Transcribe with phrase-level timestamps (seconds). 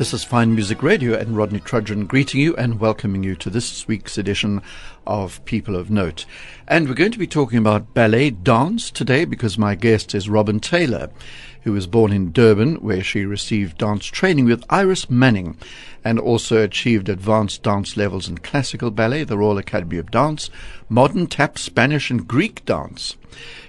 [0.00, 3.86] This is Fine Music Radio and Rodney Trudgeon greeting you and welcoming you to this
[3.86, 4.62] week's edition
[5.06, 6.24] of People of Note.
[6.66, 10.58] And we're going to be talking about ballet dance today because my guest is Robyn
[10.58, 11.10] Taylor,
[11.62, 15.56] who was born in Durban, where she received dance training with Iris Manning
[16.04, 20.48] and also achieved advanced dance levels in classical ballet, the Royal Academy of Dance,
[20.88, 23.16] modern tap, Spanish, and Greek dance.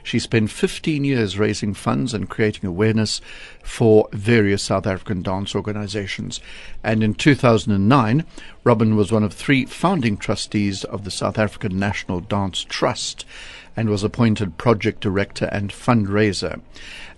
[0.04, 3.22] She spent 15 years raising funds and creating awareness
[3.64, 6.40] for various South African dance organizations.
[6.84, 8.26] And in 2009,
[8.64, 13.26] Robyn was one of three founding trustees of the South African National Dance Trust
[13.76, 16.62] and was appointed project director and fundraiser.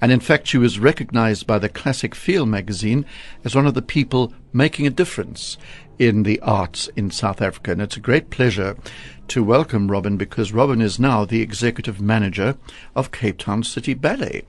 [0.01, 3.05] And in fact, she was recognized by the Classic Feel magazine
[3.43, 5.57] as one of the people making a difference
[5.99, 7.71] in the arts in South Africa.
[7.71, 8.75] And it's a great pleasure
[9.29, 12.57] to welcome Robyn because Robyn is now the executive manager
[12.95, 14.43] of Cape Town City Ballet.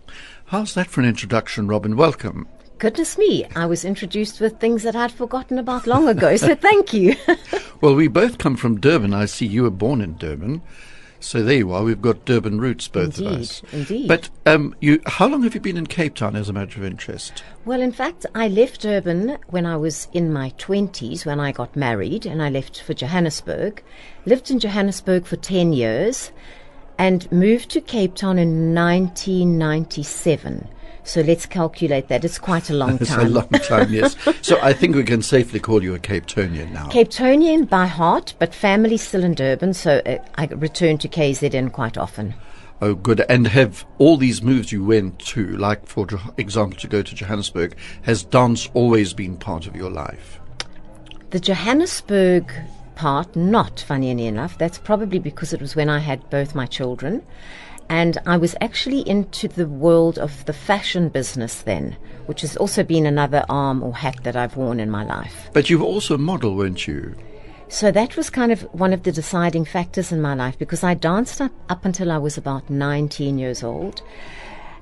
[0.47, 1.97] How's that for an introduction, Robyn?
[1.97, 2.49] Welcome.
[2.79, 6.93] Goodness me, I was introduced with things that I'd forgotten about long ago, so thank
[6.93, 7.15] you.
[7.81, 9.15] well, we both come from Durban.
[9.15, 10.61] I see you were born in Durban.
[11.25, 11.83] So there you are.
[11.83, 13.63] We've got Durban roots, both indeed, of us.
[13.73, 14.09] Indeed.
[14.09, 16.85] But um, you, how long have you been in Cape Town, as a matter of
[16.85, 17.43] interest?
[17.65, 21.75] Well, in fact, I left Durban when I was in my twenties, when I got
[21.75, 23.83] married, and I left for Johannesburg.
[24.27, 26.31] Lived in Johannesburg for ten years,
[26.99, 30.69] and moved to Cape Town in 1997.
[31.05, 32.25] So let's calculate that.
[32.25, 33.01] It's quite a long time.
[33.03, 34.17] It's a long time, yes.
[34.43, 36.89] so I think we can safely call you a Cape Townian now.
[36.89, 41.73] Cape Townian by heart, but family still in Durban, so uh, I return to KZN
[41.73, 42.35] quite often.
[42.81, 43.25] Oh, good.
[43.29, 46.07] And have all these moves you went to, like for
[46.37, 50.41] example, to go to Johannesburg, has dance always been part of your life?
[51.31, 52.53] The Johannesburg
[52.95, 54.59] part, not funny enough.
[54.59, 57.23] That's probably because it was when I had both my children.
[57.89, 61.97] And I was actually into the world of the fashion business then,
[62.27, 65.49] which has also been another arm or hat that I've worn in my life.
[65.53, 67.15] But you were also a model, weren't you?
[67.69, 70.95] So that was kind of one of the deciding factors in my life because I
[70.95, 74.03] danced up, up until I was about 19 years old.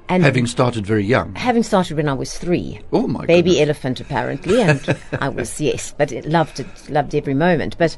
[0.08, 1.34] And Having started very young.
[1.36, 2.80] having started when I was three.
[2.92, 3.62] Oh, my Baby goodness.
[3.68, 7.78] elephant, apparently, and I was yes, but it loved it, loved every moment.
[7.78, 7.96] But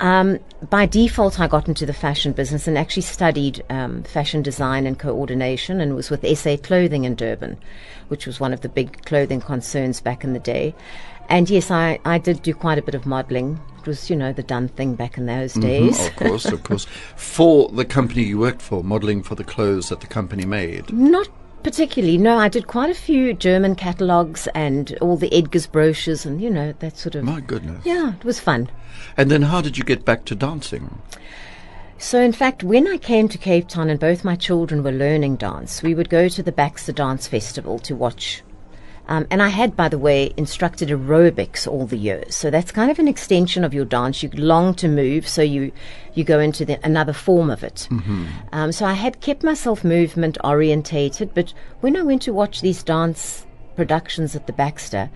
[0.00, 0.38] um,
[0.70, 4.98] by default, I got into the fashion business and actually studied um, fashion design and
[4.98, 7.58] coordination, and was with SA Clothing in Durban,
[8.08, 10.74] which was one of the big clothing concerns back in the day.
[11.28, 13.60] And yes, I, I did do quite a bit of modelling.
[13.78, 15.98] It was, you know, the done thing back in those days.
[15.98, 16.84] Mm, of course, of course.
[17.16, 20.92] For the company you worked for, modelling for the clothes that the company made.
[20.92, 21.28] Not
[21.62, 22.18] particularly.
[22.18, 26.50] No, I did quite a few German catalogues and all the Edgar's brochures and, you
[26.50, 27.24] know, that sort of.
[27.24, 27.84] My goodness.
[27.84, 28.70] Yeah, it was fun.
[29.16, 31.00] And then how did you get back to dancing?
[31.98, 35.36] So, in fact, when I came to Cape Town and both my children were learning
[35.36, 38.42] dance, we would go to the Baxter Dance Festival to watch.
[39.10, 42.36] Um, and I had, by the way, instructed aerobics all the years.
[42.36, 44.22] So that's kind of an extension of your dance.
[44.22, 45.72] You long to move, so you,
[46.14, 47.88] you go into the, another form of it.
[48.52, 52.84] Um, so I had kept myself movement orientated, but when I went to watch these
[52.84, 53.44] dance
[53.74, 55.10] productions at the Baxter,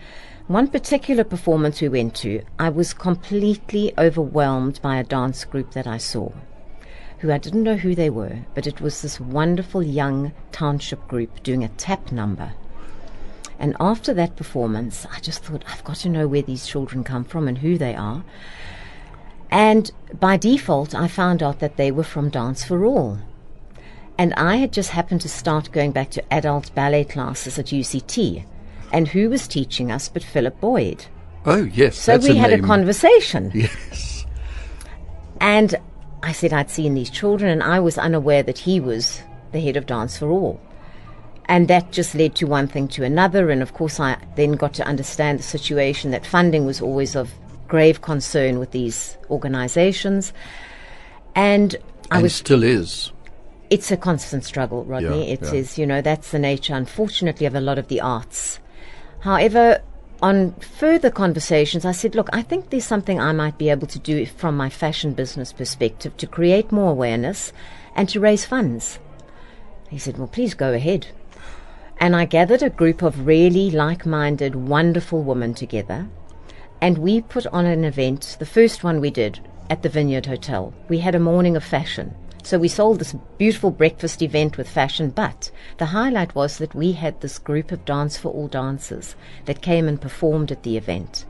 [0.49, 5.87] one particular performance we went to, I was completely overwhelmed by a dance group that
[5.87, 6.33] I saw
[7.25, 11.43] who I didn't know who they were, but it was this wonderful young township group
[11.43, 12.53] doing a tap number.
[13.59, 17.25] And after that performance, I just thought, I've got to know where these children come
[17.25, 18.25] from and who they are.
[19.51, 23.19] And by default, I found out that they were from Dance for All.
[24.19, 28.45] And I had just happened to start going back to adult ballet classes at UCT.
[28.93, 31.07] And who was teaching us but Philip Boyd?
[31.47, 31.97] Oh, yes.
[31.97, 32.65] So we a had name.
[32.65, 33.53] a conversation.
[33.55, 34.27] Yes.
[35.41, 35.75] And
[36.23, 39.21] I said I'd seen these children, and I was unaware that he was
[39.53, 40.59] the head of Dance for All.
[41.47, 43.51] And that just led to one thing to another.
[43.51, 47.33] And of course, I then got to understand the situation that funding was always of
[47.69, 50.33] grave concern with these organizations.
[51.35, 51.77] And
[52.11, 53.13] I and was still is.
[53.71, 55.27] it's a constant struggle, Rodney.
[55.27, 55.53] Yeah, It yeah.
[55.53, 58.59] is, you know, that's the nature, unfortunately, of a lot of the arts.
[59.21, 59.83] However,
[60.23, 63.99] on further conversations, I said, look, I think there's something I might be able to
[63.99, 67.53] do from my fashion business perspective to create more awareness
[67.95, 68.99] and to raise funds.
[69.91, 71.09] He said, well, please go ahead.
[72.05, 76.07] And I gathered a group of really like minded, wonderful women together.
[76.79, 79.41] And we put on an event, the first one we did
[79.71, 80.75] at the Vineyard Hotel.
[80.91, 82.15] We had a morning of fashion.
[82.43, 86.93] So we sold this beautiful breakfast event with fashion, but the highlight was that we
[86.93, 89.17] had this group of Dance for All dancers
[89.47, 91.25] that came and performed at the event.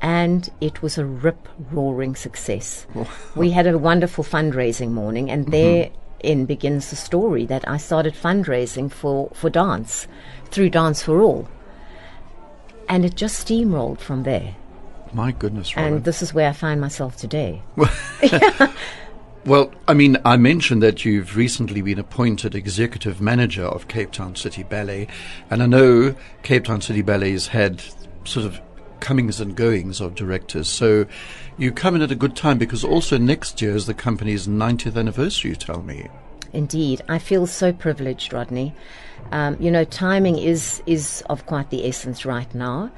[0.00, 2.86] And it was a rip roaring success.
[3.34, 5.96] we had a wonderful fundraising morning, and mm-hmm.
[6.22, 10.08] Therein begins the story that I started fundraising for, for dance
[10.46, 11.48] through Dance for All.
[12.88, 14.54] And it just steamrolled from there.
[15.12, 15.94] My goodness, Robyn.
[15.94, 17.62] And this is where I find myself today.
[19.46, 24.34] Well, I mean, I mentioned that you've recently been appointed executive manager of Cape Town
[24.34, 25.06] City Ballet,
[25.48, 27.80] and I know Cape Town City Ballet has had
[28.24, 28.60] sort of
[29.00, 30.68] comings and goings of directors.
[30.68, 31.06] So
[31.58, 34.96] you come in at a good time because also next year is the company's 90th
[34.96, 36.08] anniversary, you tell me.
[36.52, 38.74] Indeed, I feel so privileged, Rodney.
[39.32, 42.90] Um, you know, timing is is of quite the essence right now,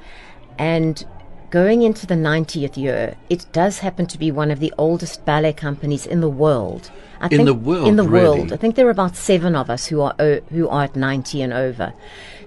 [0.57, 1.05] and
[1.49, 5.53] going into the 90th year, it does happen to be one of the oldest ballet
[5.53, 6.91] companies in the world.
[7.21, 8.39] I In think- the world, in the really?
[8.39, 8.53] world.
[8.53, 11.41] I think there are about seven of us who are o- who are at 90
[11.41, 11.93] and over.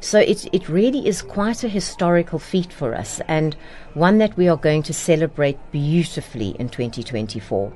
[0.01, 3.55] So it it really is quite a historical feat for us, and
[3.95, 7.71] one that we are going to celebrate beautifully in 2024.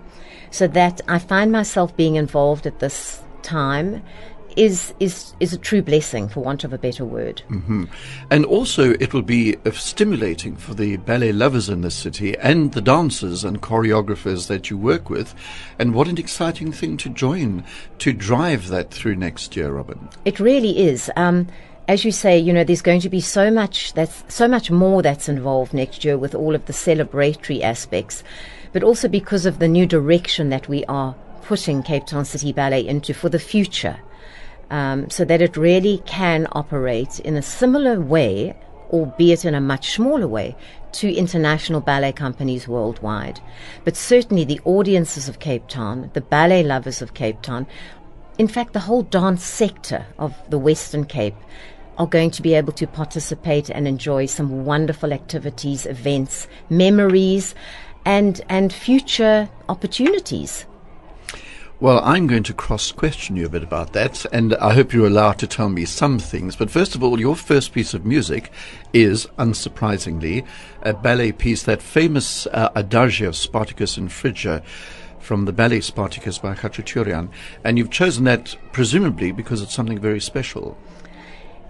[0.51, 4.03] So that I find myself being involved at this time
[4.57, 7.43] is is is a true blessing, for want of a better word.
[8.31, 12.73] And also, it will be uh, stimulating for the ballet lovers in this city and
[12.73, 15.35] the dancers and choreographers that you work with.
[15.79, 17.65] And what an exciting thing to join
[17.99, 20.09] to drive that through next year, Robyn.
[20.25, 21.11] It really is.
[21.17, 21.47] Um,
[21.89, 25.03] as you say, you know, there's going to be so much that's so much more
[25.03, 28.25] that's involved next year with all of the celebratory aspects,
[28.73, 32.87] but also because of the new direction that we are putting Cape Town City Ballet
[32.87, 33.99] into for the future,
[34.71, 38.57] um, so that it really can operate in a similar way,
[38.91, 40.57] albeit in a much smaller way,
[40.93, 43.41] to international ballet companies worldwide.
[43.85, 47.67] But certainly the audiences of Cape Town, the ballet lovers of Cape Town,
[48.39, 51.37] in fact, the whole dance sector of the Western Cape
[51.97, 57.55] are going to be able to participate and enjoy some wonderful activities, events, memories,
[58.05, 60.67] and and future opportunities.
[61.79, 65.07] Well, I'm going to cross question you a bit about that, and I hope you're
[65.07, 66.57] allowed to tell me some things.
[66.57, 68.51] But first of all, your first piece of music
[68.95, 70.47] is, unsurprisingly,
[70.81, 74.63] a ballet piece, that famous uh, Adagio of Spartacus and Phrygia
[75.19, 77.29] from the ballet Spartacus by Khachaturian.
[77.63, 80.79] And you've chosen that presumably because it's something very special.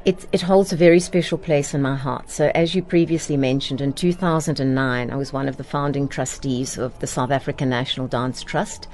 [0.05, 2.31] It, it holds a very special place in my heart.
[2.31, 6.97] So, as you previously mentioned, in 2009, I was one of the founding trustees of
[7.01, 8.87] the South African National Dance Trust.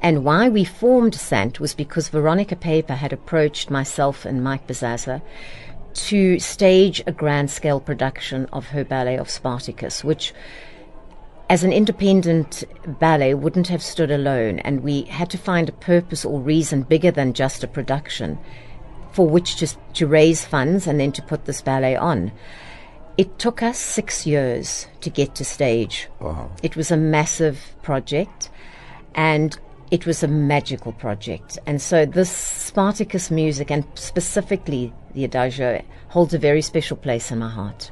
[0.00, 5.22] And why we formed Sant was because Veronica Paeper had approached myself and Mike Bazazza
[5.94, 10.34] to stage a grand scale production of her ballet of Spartacus, which
[11.48, 12.64] as an independent
[12.98, 17.10] ballet wouldn't have stood alone, and we had to find a purpose or reason bigger
[17.10, 18.38] than just a production
[19.12, 22.32] for which to, to raise funds and then to put this ballet on.
[23.16, 26.08] It took us six years to get to stage.
[26.20, 26.50] Wow.
[26.62, 28.50] It was a massive project
[29.14, 29.58] and
[29.90, 31.58] it was a magical project.
[31.66, 37.38] And so this Spartacus music and specifically the Adagio holds a very special place in
[37.38, 37.90] my heart.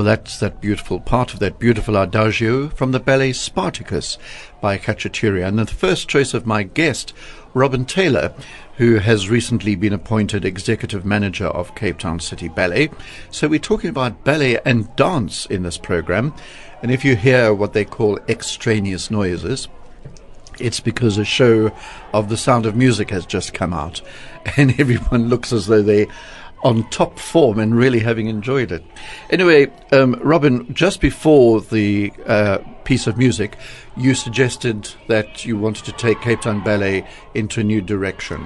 [0.00, 4.16] Well, that's that beautiful part of that beautiful adagio from the ballet Spartacus
[4.58, 5.48] by Khachaturian.
[5.48, 7.12] And the first choice of my guest,
[7.52, 8.32] Robyn Taylor,
[8.78, 12.88] who has recently been appointed executive manager of Cape Town City Ballet.
[13.30, 16.32] So we're talking about ballet and dance in this program.
[16.80, 19.68] And if you hear what they call extraneous noises,
[20.58, 21.72] it's because a show
[22.14, 24.00] of The Sound of Music has just come out,
[24.56, 26.06] and everyone looks as though they
[26.62, 28.84] on top form and really having enjoyed it.
[29.30, 33.56] Anyway, um, Robyn, just before the uh, piece of music,
[33.96, 38.44] you suggested that you wanted to take Cape Town Ballet into a new direction.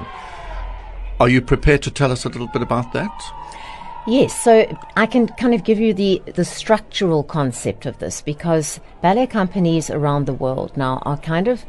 [1.20, 3.12] Are you prepared to tell us a little bit about that?
[4.06, 4.66] Yes, so
[4.96, 9.88] I can kind of give you the, the structural concept of this because ballet companies
[9.88, 11.64] around the world now are kind of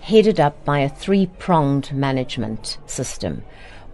[0.00, 3.42] headed up by a three pronged management system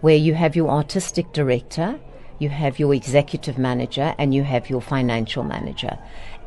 [0.01, 1.99] where you have your artistic director,
[2.39, 5.97] you have your executive manager, and you have your financial manager.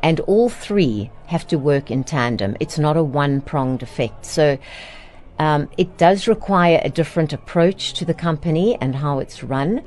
[0.03, 2.55] And all three have to work in tandem.
[2.59, 4.25] It's not a one pronged effect.
[4.25, 4.57] So
[5.39, 9.81] um, it does require a different approach to the company and how it's run,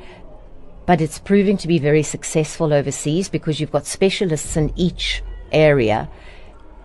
[0.87, 5.23] but it's proving to be very successful overseas because you've got specialists in each
[5.53, 6.09] area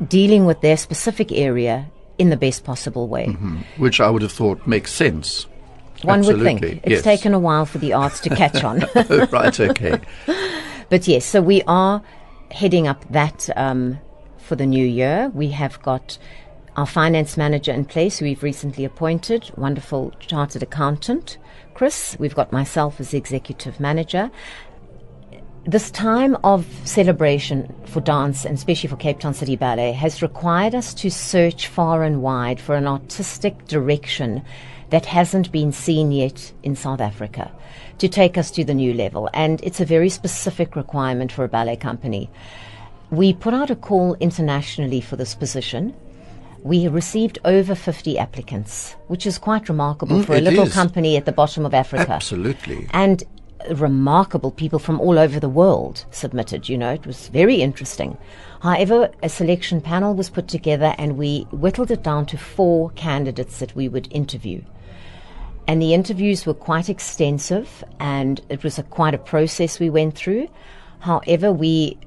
[0.07, 3.27] dealing with their specific area in the best possible way.
[3.27, 3.57] Mm-hmm.
[3.77, 5.47] Which I would have thought makes sense.
[6.03, 6.53] One Absolutely.
[6.53, 6.81] would think.
[6.83, 7.03] It's yes.
[7.03, 8.79] taken a while for the arts to catch on.
[9.31, 9.99] right, okay.
[10.89, 12.01] but yes, so we are
[12.51, 13.99] heading up that um,
[14.37, 15.31] for the new year.
[15.33, 16.17] We have got
[16.75, 21.37] our finance manager in place, who we've recently appointed, wonderful chartered accountant,
[21.73, 22.15] Chris.
[22.19, 24.31] We've got myself as the executive manager.
[25.65, 30.75] This time of celebration for dance, and especially for Cape Town City Ballet, has required
[30.75, 34.43] us to search far and wide for an artistic direction
[34.93, 37.51] that hasn't been seen yet in South Africa
[37.97, 39.27] to take us to the new level.
[39.33, 42.29] And it's a very specific requirement for a ballet company.
[43.09, 45.95] We put out a call internationally for this position.
[46.61, 50.73] We received over 50 applicants, which is quite remarkable Mm, for a little is.
[50.75, 52.11] company at the bottom of Africa.
[52.11, 52.87] Absolutely.
[52.91, 53.23] And
[53.71, 58.15] remarkable people from all over the world submitted, you know, it was very interesting.
[58.61, 63.57] However, a selection panel was put together and we whittled it down to four candidates
[63.57, 64.61] that we would interview.
[65.67, 70.15] And the interviews were quite extensive and it was a, quite a process we went
[70.15, 70.49] through.
[70.99, 71.97] However, we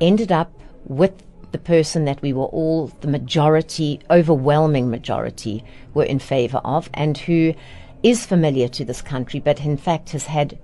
[0.00, 0.52] ended up
[0.84, 1.12] with
[1.52, 7.16] the person that we were all, the majority, overwhelming majority, were in favor of and
[7.18, 7.54] who
[8.02, 10.58] is familiar to this country, but in fact has had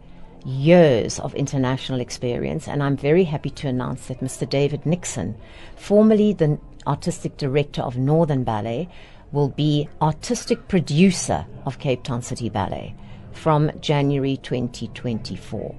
[0.45, 2.69] years of international experience.
[2.69, 4.49] And I'm very happy to announce that Mr.
[4.49, 5.37] David Nixon,
[5.77, 8.89] formerly the artistic director of Northern Ballet,
[9.33, 12.95] will be artistic producer of Cape Town City Ballet
[13.33, 15.75] from January 2024.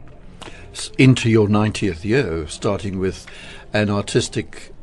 [0.97, 3.25] Into your 90th year, starting with
[3.71, 4.73] an artistic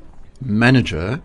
[0.41, 1.21] manager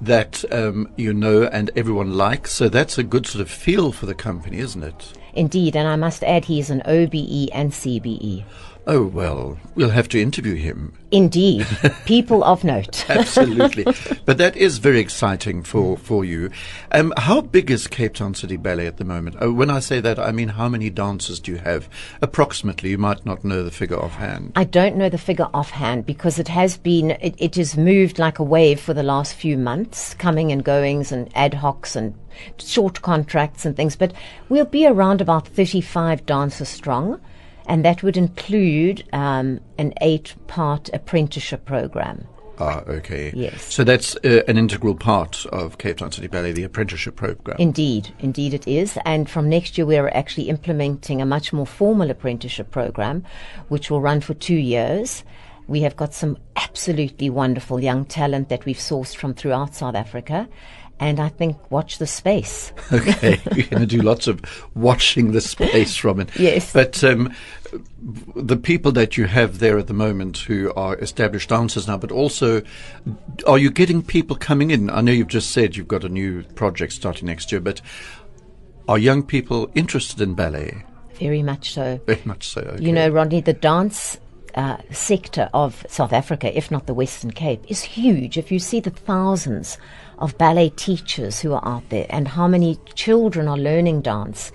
[0.00, 2.52] that um, you know and everyone likes.
[2.52, 5.12] So that's a good sort of feel for the company, isn't it?
[5.34, 8.44] Indeed, and I must add he is an OBE and CBE.
[8.88, 10.92] Oh, well, we'll have to interview him.
[11.10, 11.66] Indeed,
[12.04, 13.10] people of note.
[13.10, 13.84] Absolutely.
[14.24, 16.50] but that is very exciting for, for you.
[16.92, 19.38] Um, how big is Cape Town City Ballet at the moment?
[19.40, 21.88] Oh, when I say that, I mean how many dancers do you have?
[22.22, 24.52] Approximately, you might not know the figure offhand.
[24.54, 28.38] I don't know the figure offhand because it has been, it, it has moved like
[28.38, 32.14] a wave for the last few months, coming and goings and ad hocs and
[32.58, 33.96] short contracts and things.
[33.96, 34.12] But
[34.48, 37.20] we'll be around about 35 dancers strong,
[37.66, 42.26] and that would include um, an eight part apprenticeship program.
[42.58, 43.32] Ah, okay.
[43.34, 43.74] Yes.
[43.74, 47.56] So that's uh, an integral part of Cape Town City Ballet, the apprenticeship program.
[47.58, 48.98] Indeed, indeed it is.
[49.04, 53.24] And from next year, we are actually implementing a much more formal apprenticeship program,
[53.68, 55.22] which will run for two years.
[55.68, 60.48] We have got some absolutely wonderful young talent that we've sourced from throughout South Africa.
[60.98, 62.72] And I think watch the space.
[62.92, 64.40] okay, you're going to do lots of
[64.74, 66.28] watching the space, Robyn.
[66.38, 66.72] Yes.
[66.72, 67.34] But um,
[68.34, 72.10] the people that you have there at the moment who are established dancers now, but
[72.10, 72.62] also,
[73.46, 74.88] are you getting people coming in?
[74.88, 77.82] I know you've just said you've got a new project starting next year, but
[78.88, 80.84] are young people interested in ballet?
[81.14, 82.00] Very much so.
[82.06, 82.60] Very much so.
[82.60, 82.84] Okay.
[82.84, 84.18] You know, Rodney, the dance
[84.54, 88.38] uh, sector of South Africa, if not the Western Cape, is huge.
[88.38, 89.78] If you see the thousands
[90.18, 94.52] of ballet teachers who are out there and how many children are learning dance,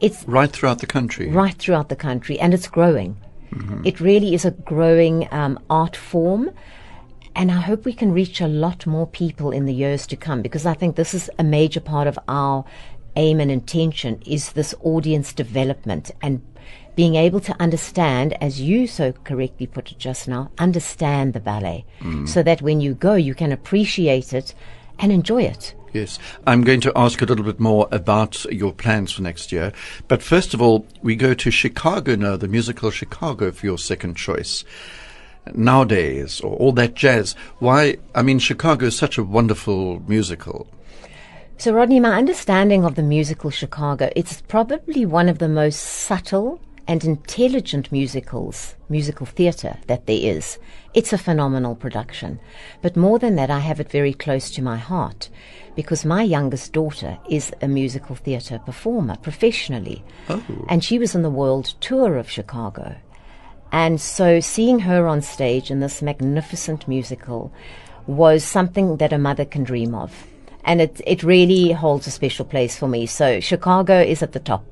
[0.00, 1.28] it's right throughout the country.
[1.30, 3.16] right throughout the country and it's growing.
[3.84, 6.50] It really is a growing um, art form.
[7.34, 10.42] And I hope we can reach a lot more people in the years to come
[10.42, 12.64] because I think this is a major part of our
[13.14, 16.42] aim and intention is this audience development and
[16.96, 21.84] being able to understand, as you so correctly put it just now, understand the ballet,
[22.26, 24.54] so that when you go, you can appreciate it
[24.98, 25.74] and enjoy it.
[25.92, 29.72] Yes, I'm going to ask a little bit more about your plans for next year.
[30.08, 34.16] But first of all, we go to Chicago now, the musical Chicago for your second
[34.16, 34.64] choice.
[35.54, 37.34] Nowadays, or all that jazz.
[37.60, 37.96] Why?
[38.14, 40.66] I mean, Chicago is such a wonderful musical.
[41.56, 46.60] So, Rodney, my understanding of the musical Chicago, it's probably one of the most subtle
[46.88, 50.58] and intelligent musicals, musical theatre that there is.
[50.94, 52.38] It's a phenomenal production.
[52.80, 55.28] But more than that, I have it very close to my heart
[55.74, 60.04] because my youngest daughter is a musical theatre performer professionally.
[60.28, 60.42] Oh.
[60.68, 62.96] And she was on the world tour of Chicago.
[63.72, 67.52] And so seeing her on stage in this magnificent musical
[68.06, 70.26] was something that a mother can dream of.
[70.64, 73.06] And it, it really holds a special place for me.
[73.06, 74.64] So Chicago is at the top.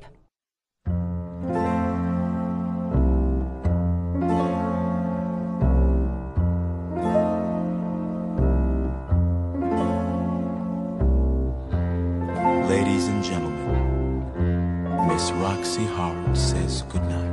[12.75, 17.31] Ladies and gentlemen, Miss Roxy Hart says goodnight.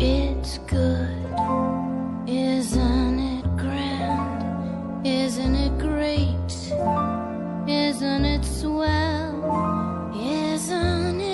[0.00, 1.16] It's good,
[2.26, 5.06] isn't it grand?
[5.06, 6.52] Isn't it great?
[7.68, 10.10] Isn't it swell?
[10.16, 11.33] Isn't it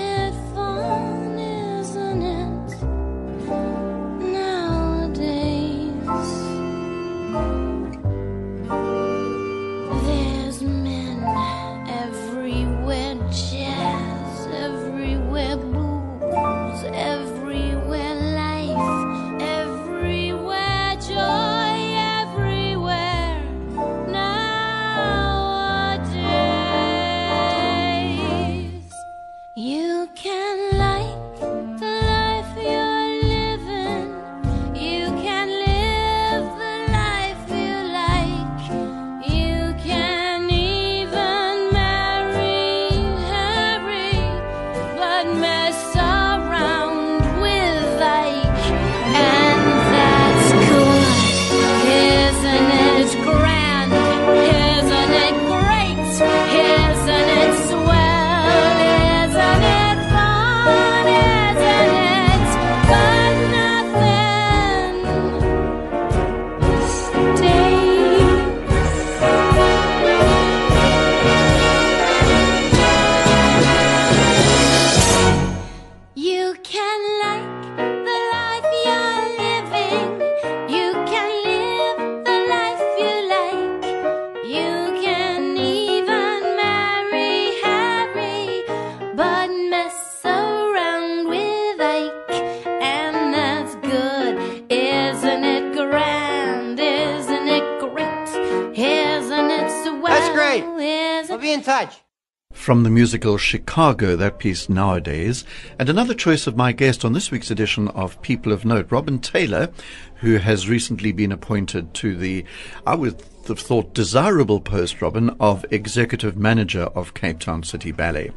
[103.11, 105.45] musical Chicago, that piece nowadays,
[105.81, 109.19] and another choice of my guest on this week's edition of People of Note, Robyn
[109.19, 109.73] Taylor,
[110.19, 112.45] who has recently been appointed to the,
[112.87, 118.31] I would have thought, desirable post, Robyn, of Executive Manager of Cape Town City Ballet.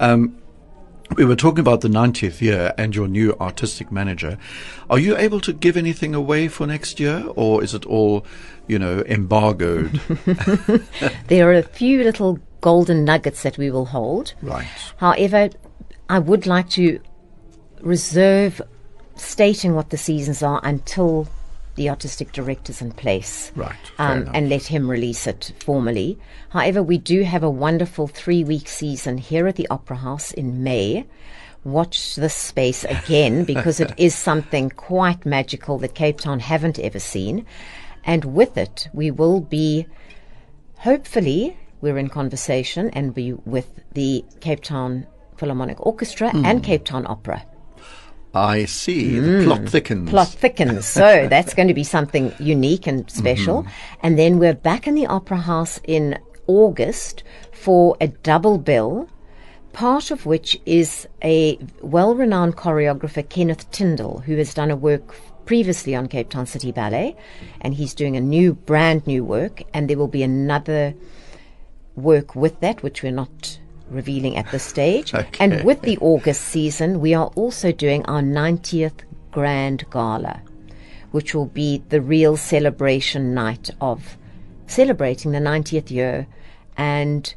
[0.00, 0.40] Um,
[1.16, 4.38] we were talking about the 90th year and your new artistic manager.
[4.88, 8.24] Are you able to give anything away for next year, or is it all,
[8.68, 10.00] you know, embargoed?
[11.28, 14.32] There are a few little golden nuggets that we will hold.
[14.40, 14.66] right.
[14.96, 15.50] However,
[16.08, 16.98] I would like to
[17.82, 18.62] reserve
[19.16, 21.28] stating what the seasons are until
[21.74, 23.52] the artistic director's in place.
[23.54, 26.18] Right, Um, and let him release it formally.
[26.56, 30.62] However, we do have a wonderful three week season here at the Opera House in
[30.62, 31.04] May.
[31.64, 37.00] Watch this space again because it is something quite magical that Cape Town haven't ever
[37.00, 37.44] seen.
[38.04, 39.86] And with it, we will be
[40.78, 46.44] hopefully we're in conversation and we with the Cape Town Philharmonic Orchestra hmm.
[46.44, 47.44] and Cape Town Opera.
[48.34, 49.20] I see.
[49.20, 49.44] The hmm.
[49.44, 50.10] plot thickens.
[50.10, 53.62] Plot thickens, so that's going to be something unique and special.
[53.62, 54.00] Mm-hmm.
[54.02, 59.08] And then we're back in the Opera House in August for a double bill,
[59.74, 65.94] part of which is a well-renowned choreographer Kenneth Tindall, who has done a work previously
[65.94, 67.14] on Cape Town City Ballet,
[67.60, 70.94] and he's doing a new, brand new work, and there will be another
[71.96, 75.12] work with that, which we're not revealing at this stage.
[75.24, 75.44] Okay.
[75.44, 80.42] And with the August season, we are also doing our 90th Grand Gala,
[81.10, 84.16] which will be the real celebration night of
[84.66, 86.26] celebrating the 90th year
[86.76, 87.34] and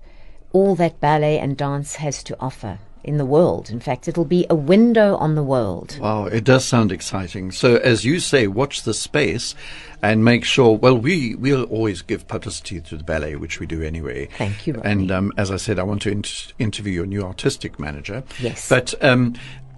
[0.54, 2.80] all that ballet and dance has to offer.
[3.08, 3.70] In the world.
[3.70, 5.98] In fact, it'll be a window on the world.
[6.00, 7.52] Wow, it does sound exciting.
[7.52, 9.56] So, as you say, watch the space
[10.02, 10.78] and make sure.
[10.78, 14.28] Well, we we'll always give publicity to the ballet, which we do anyway.
[14.38, 14.92] Thank you, Rodney.
[14.92, 18.24] And um, as I said, I want to int- interview your new artistic manager.
[18.40, 18.68] Yes.
[18.68, 19.36] But um,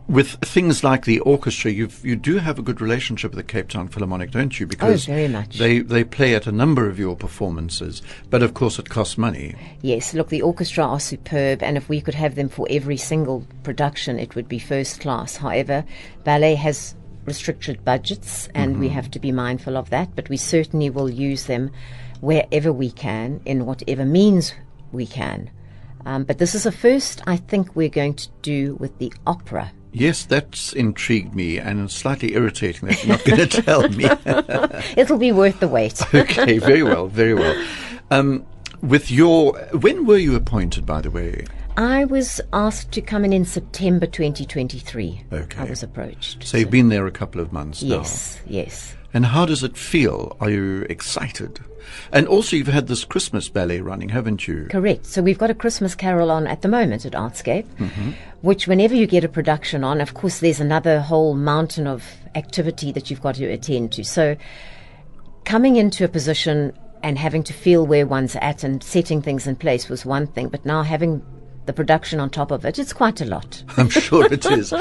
[0.10, 3.70] with things like the orchestra, you you do have a good relationship with the Cape
[3.70, 4.66] Town Philharmonic, don't you?
[4.66, 5.60] Because Oh, very much.
[5.60, 9.56] They they play at a number of your performances, but of course it costs money.
[9.82, 13.46] Yes, look, the orchestra are superb, and if we could have them for every single
[13.64, 15.38] production, it would be first class.
[15.38, 15.86] However,
[16.24, 16.96] ballet has
[17.26, 21.46] restricted budgets, and we have to be mindful of that, but we certainly will use
[21.46, 21.70] them
[22.20, 24.56] wherever we can, in whatever means
[24.92, 25.52] we can.
[26.06, 29.72] Um, but this is a first I think we're going to do with the opera.
[29.92, 34.06] Yes, that's intrigued me, and slightly irritating that you're not going to tell me.
[34.98, 36.02] It'll be worth the wait.
[36.14, 37.66] okay, very well, very well.
[38.12, 38.46] Um,
[38.82, 41.46] with your, when were you appointed, by the way?
[41.76, 45.24] I was asked to come in in September 2023.
[45.32, 45.62] Okay.
[45.62, 46.44] I was approached.
[46.44, 47.98] So you've been there a couple of months now?
[47.98, 48.96] yes, yes.
[49.14, 50.38] And how does it feel?
[50.40, 51.60] Are you excited?
[52.12, 54.68] And also, you've had this Christmas ballet running, haven't you?
[54.70, 55.06] Correct.
[55.06, 58.12] So we've got a Christmas carol on at the moment at Artscape, Mm-hmm.
[58.42, 62.04] which whenever you get a production on, of course, there's another whole mountain of
[62.36, 64.04] activity that you've got to attend to.
[64.04, 64.36] So
[65.46, 69.56] coming into a position and having to feel where one's at and setting things in
[69.56, 71.22] place was one thing, but now having
[71.66, 73.64] the production on top of it, it's quite a lot.
[73.78, 74.74] I'm sure it is.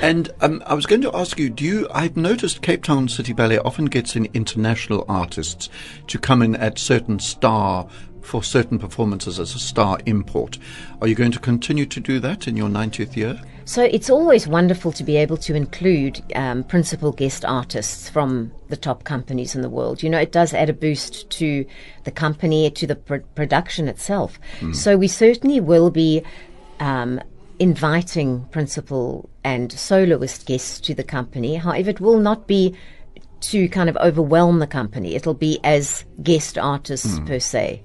[0.00, 3.32] And um, I was going to ask you, do you, I've noticed Cape Town City
[3.32, 5.68] Ballet often gets in international artists
[6.06, 7.88] to come in at certain star,
[8.26, 10.58] for certain performances as a star import.
[11.00, 13.40] Are you going to continue to do that in your 90th year?
[13.66, 18.76] So it's always wonderful to be able to include um, principal guest artists from the
[18.76, 20.04] top companies in the world.
[20.04, 21.66] You know, it does add a boost to
[22.04, 24.38] the company, to the pr- production itself.
[24.72, 26.22] So we certainly will be
[26.78, 27.20] um,
[27.58, 31.56] inviting principal and soloist guests to the company.
[31.56, 32.72] However, it will not be
[33.40, 35.16] to kind of overwhelm the company.
[35.16, 37.82] It'll be as guest artists per se.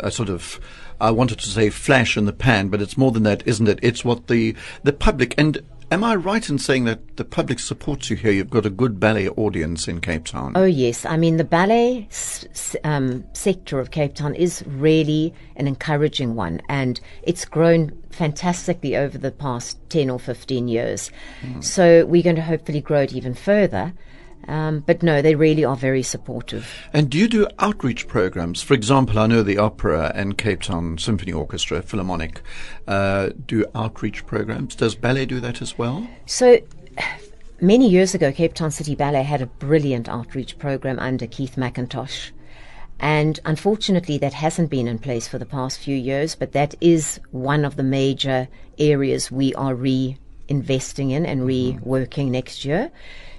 [0.00, 0.60] a sort of
[1.02, 3.80] I wanted to say flash in the pan, but it's more than that, isn't it?
[3.82, 5.60] It's what the the public and
[5.90, 8.30] am I right in saying that the public supports you here?
[8.30, 10.52] You've got a good ballet audience in Cape Town.
[10.54, 12.08] Oh yes, I mean the ballet
[12.84, 19.18] um, sector of Cape Town is really an encouraging one, and it's grown fantastically over
[19.18, 21.10] the past ten or fifteen years.
[21.60, 23.92] So we're going to hopefully grow it even further.
[24.48, 26.88] Um, but no, they really are very supportive.
[26.92, 28.62] And do you do outreach programs?
[28.62, 32.42] For example, I know the Opera and Cape Town Symphony Orchestra, Philharmonic,
[32.88, 34.74] uh, do outreach programs.
[34.74, 36.06] Does ballet do that as well?
[36.26, 36.58] So
[37.60, 42.32] many years ago, Cape Town City Ballet had a brilliant outreach program under Keith McIntosh.
[42.98, 47.20] And unfortunately, that hasn't been in place for the past few years, but that is
[47.30, 52.92] one of the major areas we are reinvesting in and reworking next year.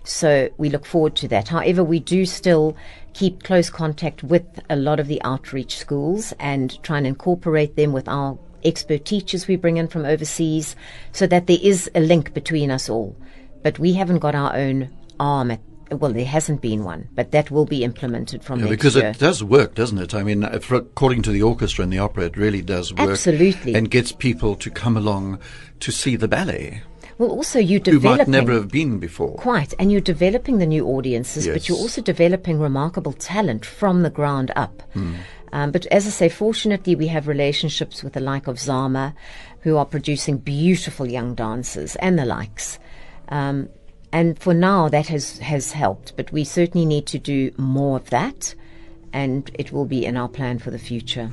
[0.04, 1.50] So we look forward to that.
[1.50, 2.76] However, we do still
[3.14, 7.94] keep close contact with a lot of the outreach schools and try and incorporate them
[7.94, 10.76] with our expert teachers we bring in from overseas
[11.12, 13.16] so that there is a link between us all.
[13.62, 14.90] But we haven't got our own
[15.20, 15.60] arm at
[15.92, 19.08] well, there hasn't been one, but that will be implemented from Yeah, next because year.
[19.08, 20.16] it does work, doesn't it?
[20.16, 23.12] I mean, according to the orchestra and the opera, it really does work.
[23.12, 23.76] Absolutely.
[23.76, 25.40] And gets people to come along
[25.82, 26.82] to see the ballet
[27.18, 28.12] well, also you developing.
[28.12, 29.36] Who might never have been before.
[29.36, 34.10] quite, and you're developing the new audiences, but you're also developing remarkable talent from the
[34.10, 34.84] ground up.
[35.54, 39.14] Um, but as I say, fortunately, we have relationships with the like of Zama,
[39.62, 42.80] who are producing beautiful young dancers, and the likes.
[43.30, 43.70] Um,
[44.12, 48.10] and for now, that has has helped, but we certainly need to do more of
[48.10, 48.56] that,
[49.12, 51.32] and it will be in our plan for the future.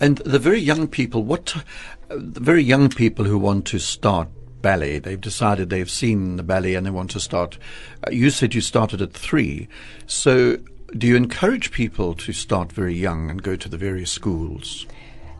[0.00, 4.28] And the very young people, what uh, the very young people who want to start
[4.66, 7.56] ballet, they've decided they've seen the ballet and they want to start.
[8.04, 9.68] Uh, you said you started at three,
[10.08, 10.56] so
[10.98, 14.84] do you encourage people to start very young and go to the various schools?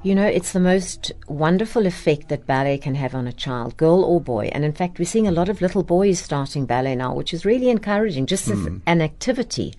[0.04, 4.04] You know, it's the most wonderful effect that ballet can have on a child, girl
[4.04, 4.48] or boy.
[4.52, 7.44] And in fact, we're seeing a lot of little boys starting ballet now, which is
[7.44, 9.74] really encouraging, just as an activity.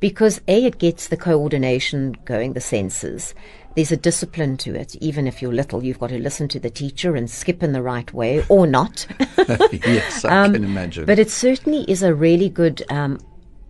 [0.00, 3.34] Because A, it gets the coordination going, the senses.
[3.74, 4.94] There's a discipline to it.
[4.96, 7.82] Even if you're little, you've got to listen to the teacher and skip in the
[7.82, 9.06] right way or not.
[9.72, 11.02] yes, I can imagine.
[11.02, 13.18] Um, But it certainly is a really good um,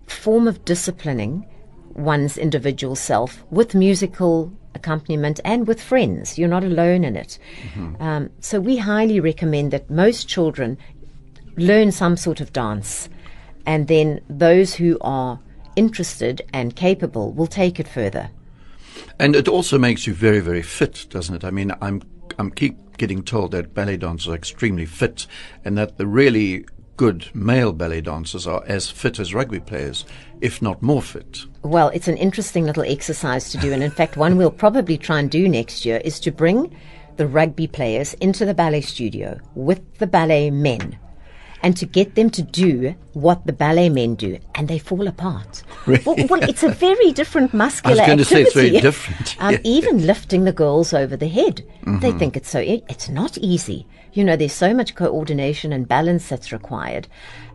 [0.07, 1.47] form of disciplining
[1.95, 6.39] one's individual self with musical accompaniment and with friends.
[6.39, 7.39] You're not alone in it.
[7.99, 10.79] Um, so we highly recommend that most children
[11.57, 13.09] learn some sort of dance,
[13.65, 15.41] and then those who are
[15.77, 18.31] interested and capable will take it further.
[19.19, 21.45] And it also makes you very, very fit, doesn't it?
[21.45, 22.03] I mean, I'm
[22.39, 25.27] I'm keep getting told that ballet dancers are extremely fit,
[25.65, 30.05] and that the really good male ballet dancers are as fit as rugby players,
[30.41, 31.45] if not more fit.
[31.63, 35.21] Well, it's an interesting little exercise to do, and in fact, one we'll probably try
[35.21, 36.75] and do next year is to bring
[37.17, 40.99] the rugby players into the ballet studio with the ballet men
[41.67, 45.53] and to get them to do what the ballet men do, and they fall apart.
[45.87, 46.03] Really?
[46.07, 48.87] Well, well, it's a very different muscular I was going to say it's very activity.
[48.89, 49.61] different, Um, yeah.
[49.77, 52.19] Even lifting the girls over the head, they Mm-hmm.
[52.21, 52.61] think it's so.
[52.61, 53.81] e- It's not easy.
[54.13, 57.09] You know, there's so much coordination and balance that's required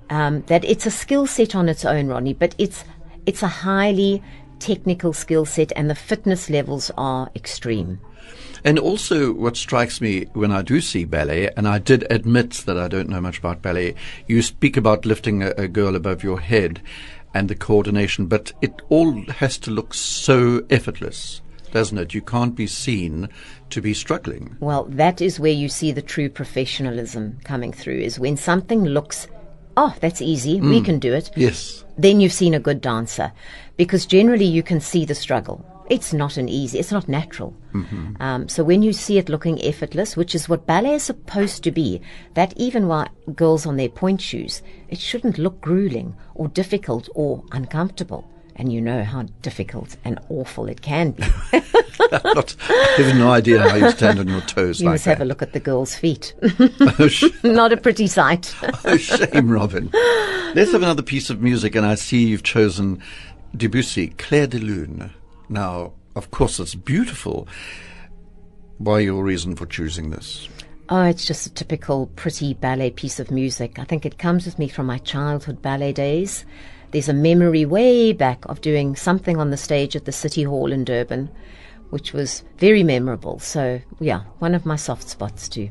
[0.10, 2.34] um, that it's a skill set on its own, Ronnie.
[2.44, 2.84] But it's
[3.26, 4.22] it's a highly
[4.60, 8.00] technical skill set, and the fitness levels are extreme.
[8.64, 12.78] And also, what strikes me when I do see ballet, and I did admit that
[12.78, 13.96] I don't know much about ballet,
[14.28, 16.82] you speak about lifting a, a girl above your head
[17.34, 22.14] and the coordination, but it all has to look so effortless, doesn't it?
[22.14, 23.30] You can't be seen
[23.70, 24.58] to be struggling.
[24.60, 28.00] Well, that is where you see the true professionalism coming through.
[28.00, 29.28] Is when something looks,
[29.78, 30.86] oh, that's easy, we hmm.
[30.86, 31.32] can do it.
[31.36, 31.84] Yes.
[32.02, 33.32] Then you've seen a good dancer
[33.78, 35.64] because generally you can see the struggle.
[35.88, 37.54] It's not an easy, it's not natural.
[38.20, 41.72] Um, so when you see it looking effortless, which is what ballet is supposed to
[41.72, 42.02] be,
[42.34, 47.44] that even while girls on their pointe shoes, it shouldn't look grueling or difficult or
[47.52, 48.28] uncomfortable.
[48.56, 51.24] And you know how difficult and awful it can be.
[52.12, 52.56] Not,
[52.98, 55.26] you have no idea how you stand on your toes you like must have a
[55.26, 56.34] look at the girls' feet.
[57.00, 58.54] Oh, sh- not a pretty sight.
[58.86, 59.90] oh, shame, Robyn.
[60.56, 63.02] Let's have another piece of music, and I see you've chosen
[63.56, 65.12] Debussy, Clair de Lune.
[65.48, 67.48] Now, of course, it's beautiful.
[68.78, 70.50] Why your reason for choosing this?
[70.90, 73.80] Oh, it's just a typical pretty ballet piece of music.
[73.80, 76.46] I think it comes with me from my childhood ballet days.
[76.92, 80.74] There's a memory way back of doing something on the stage at the City Hall
[80.74, 81.30] in Durban,
[81.90, 83.40] which was very memorable.
[83.40, 85.70] So, yeah, one of my soft spots too.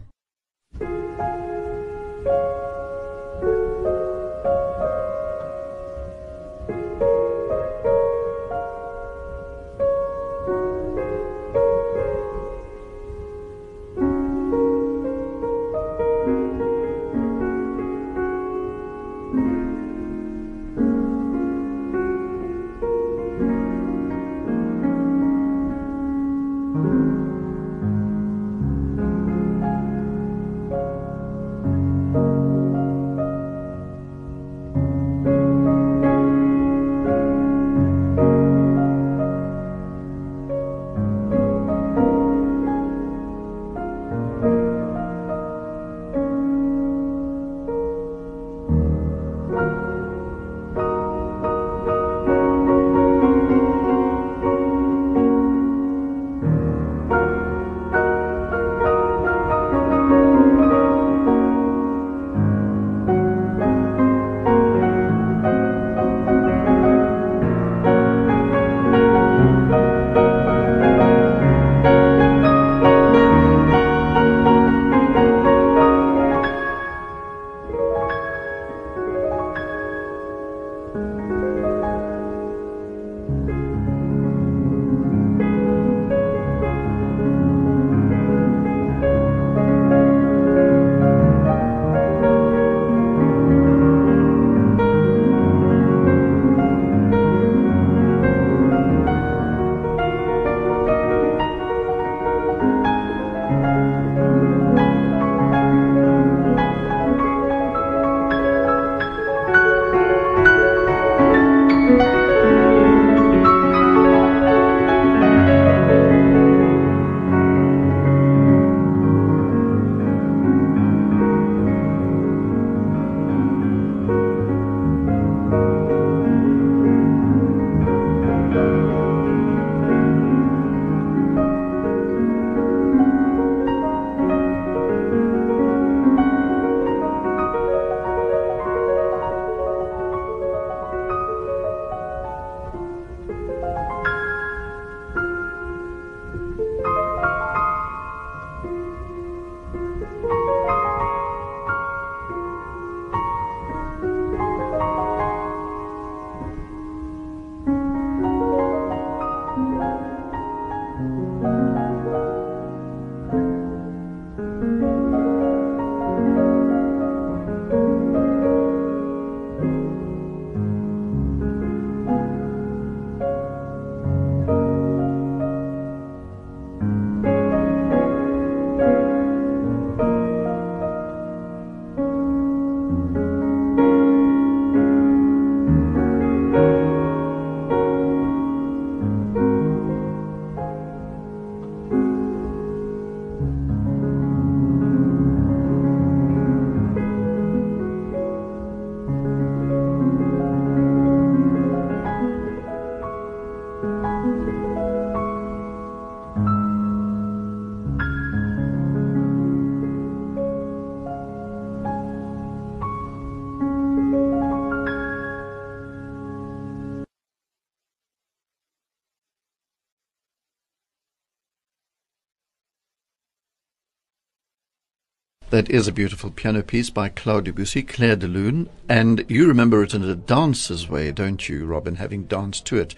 [225.51, 229.83] That is a beautiful piano piece by Claude Debussy, Clair de Lune, and you remember
[229.83, 232.95] it in a dancer's way, don't you, Robyn, having danced to it?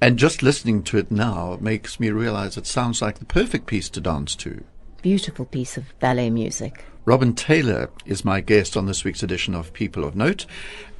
[0.00, 3.90] And just listening to it now makes me realize it sounds like the perfect piece
[3.90, 4.64] to dance to.
[5.00, 6.84] Beautiful piece of ballet music.
[7.04, 10.44] Robyn Taylor is my guest on this week's edition of People of Note,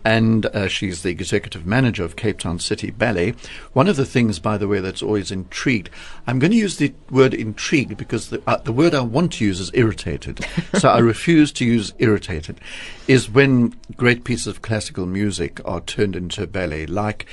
[0.05, 3.35] and uh, she's the executive manager of Cape Town City Ballet.
[3.73, 5.91] One of the things, by the way, that's always intrigued,
[6.29, 9.45] I'm going to use the word intrigued because the, uh, the word I want to
[9.45, 10.47] use is irritated.
[10.75, 12.61] so I refuse to use irritated,
[13.09, 17.27] is when great pieces of classical music are turned into ballet, like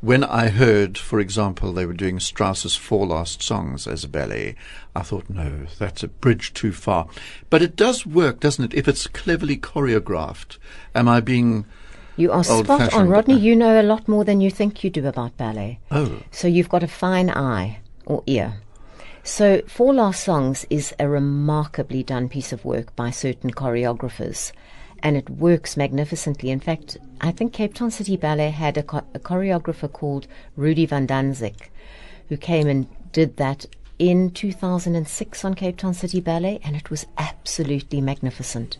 [0.00, 4.56] when I heard, for example, they were doing Strauss's Four Last Songs as a ballet,
[4.96, 7.06] I thought, no, that's a bridge too far.
[7.50, 10.56] But it does work, doesn't it, if it's cleverly choreographed?
[10.94, 11.66] Am I being
[12.16, 13.38] You are spot on, Rodney.
[13.38, 15.80] You know a lot more than you think you do about ballet.
[15.90, 16.20] Oh.
[16.30, 18.54] So you've got a fine eye or ear.
[19.22, 24.52] So Four Last Songs is a remarkably done piece of work by certain choreographers.
[25.02, 26.50] And it works magnificently.
[26.50, 30.26] In fact, I think Cape Town City Ballet had a, cho- a choreographer called
[30.56, 31.70] Rudi van Dantzig,
[32.28, 33.66] who came and did that
[33.98, 38.78] in 2006 on Cape Town City Ballet, and it was absolutely magnificent.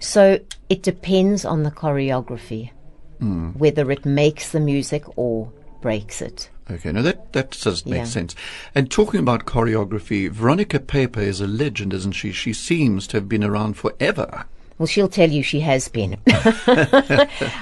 [0.00, 2.70] So it depends on the choreography,
[3.18, 3.50] hmm.
[3.50, 6.50] whether it makes the music or breaks it.
[6.70, 8.04] Okay, now that, that does make Yeah.
[8.04, 8.34] sense.
[8.74, 12.32] And talking about choreography, Veronica Paeper is a legend, isn't she?
[12.32, 14.44] She seems to have been around forever.
[14.78, 16.18] Well, she'll tell you she has been.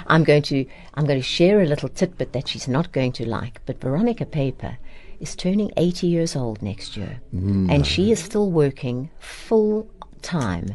[0.07, 3.29] I'm going to I'm going to share a little tidbit that she's not going to
[3.29, 3.61] like.
[3.65, 4.77] But Veronica Paeper
[5.19, 9.89] is turning 80 years old next year, and she is still working full
[10.23, 10.75] time.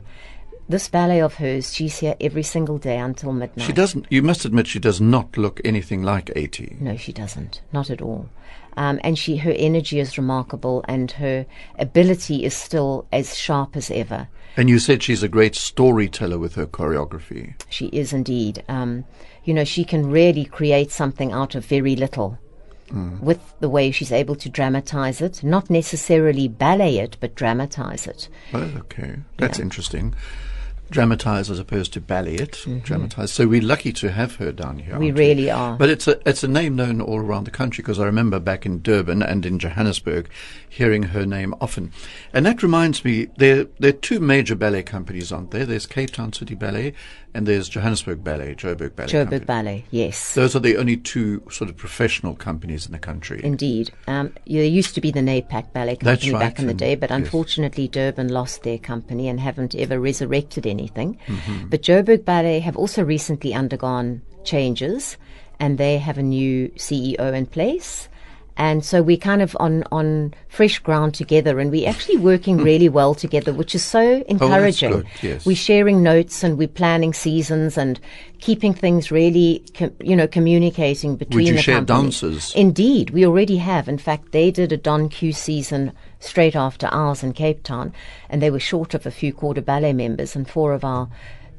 [0.67, 3.65] This ballet of hers, she's here every single day until midnight.
[3.65, 6.77] She doesn't, you must admit, she does not look anything like 80.
[6.79, 7.61] No, she doesn't.
[7.73, 8.29] Not at all.
[8.77, 11.45] Um, and she, her energy is remarkable, and her
[11.77, 14.29] ability is still as sharp as ever.
[14.57, 17.55] And you said she's a great storyteller with her choreography.
[17.69, 18.63] She is indeed.
[18.67, 19.05] Um,
[19.43, 22.37] you know, she can really create something out of very little.
[23.21, 28.27] With the way she's able to dramatize it, not necessarily ballet it, but dramatize it.
[28.53, 29.15] Oh, okay.
[29.37, 29.63] That's Yeah.
[29.63, 30.13] interesting.
[30.91, 32.63] Dramatize as opposed to ballet it.
[32.83, 33.31] Dramatize.
[33.31, 34.93] So we're lucky to have her down here.
[34.93, 34.99] Mm-hmm.
[34.99, 35.77] We really are.
[35.77, 38.65] But it's a it's a name known all around the country because I remember back
[38.65, 40.29] in Durban and in Johannesburg
[40.69, 41.91] hearing her name often.
[42.33, 45.65] And that reminds me, there there are two major ballet companies, aren't there?
[45.65, 46.93] There's Cape Town City Ballet
[47.33, 49.11] and there's Johannesburg Ballet, Joburg Ballet.
[49.11, 49.45] Company.
[49.45, 50.33] Ballet, yes.
[50.33, 53.41] Those are the only two sort of professional companies in the country.
[53.43, 53.91] Indeed.
[54.07, 57.09] Um, there used to be the NAPAC Ballet Company right, back in the day, but
[57.09, 57.17] yes.
[57.17, 61.17] unfortunately Durban lost their company and haven't ever resurrected anything.
[61.27, 61.67] Mm-hmm.
[61.69, 65.17] But Joburg Ballet have also recently undergone changes
[65.59, 68.09] and they have a new CEO in place.
[68.57, 72.89] And so we're kind of on, on fresh ground together and we're actually working really
[72.89, 74.91] well together, which is so encouraging.
[74.91, 74.99] Hmm.
[74.99, 75.45] Oh, yes.
[75.45, 77.99] We're sharing notes and we're planning seasons and
[78.39, 82.01] keeping things really, com- you know, communicating between Would you the share company.
[82.03, 82.53] dancers?
[82.55, 83.87] Indeed, we already have.
[83.87, 87.93] In fact, they did a Don Q season straight after ours in Cape Town,
[88.29, 91.09] and they were short of a few corps de ballet members, and four of our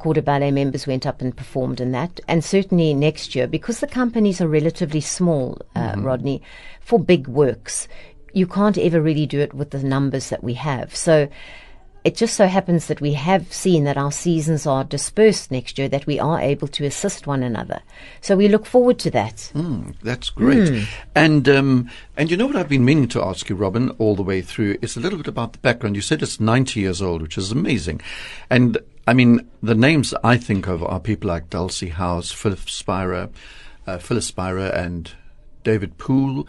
[0.03, 2.19] corps de ballet members went up and performed in that.
[2.27, 6.43] And certainly next year, because the companies are relatively small, uh, Rodney,
[6.81, 7.87] for big works,
[8.33, 10.97] you can't ever really do it with the numbers that we have.
[10.97, 11.29] So
[12.03, 15.89] it just so happens that we have seen that our seasons are dispersed next year,
[15.89, 17.81] that we are able to assist one another.
[18.21, 19.53] So we look forward to that.
[19.55, 20.69] Mm, that's great.
[20.69, 20.85] Hmm.
[21.15, 24.25] And um, and you know what I've been meaning to ask you, Robyn, all the
[24.25, 25.95] way through is a little bit about the background.
[25.95, 28.01] You said it's 90 years old, which is amazing.
[28.51, 33.31] And I mean, the names I think of are people like Dulcie Howes, Philip Spira,
[33.87, 35.11] uh, Phyllis Spira, and
[35.65, 36.47] David Poole.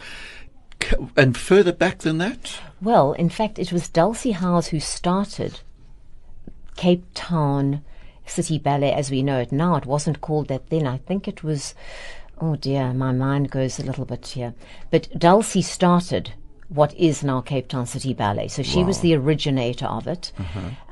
[1.16, 5.60] And further back than that, Well, in fact, it was Dulcie Howes who started
[6.76, 7.82] Cape Town
[8.26, 9.76] City Ballet as we know it now.
[9.76, 10.86] It wasn't called that then.
[10.86, 11.74] I think it was,
[12.40, 14.54] oh dear, my mind goes a little bit here.
[14.90, 16.34] But Dulcie started
[16.74, 18.48] what is now Cape Town City Ballet.
[18.48, 20.32] So she was the originator of it.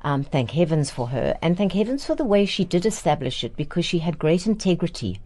[0.05, 1.37] Um, thank heavens for her.
[1.43, 5.21] And thank heavens for the way she did establish it because she had great integrity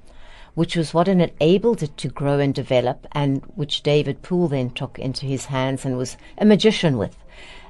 [0.57, 4.99] which was what enabled it to grow and develop, and which David Poole then took
[4.99, 7.15] into his hands and was a magician with.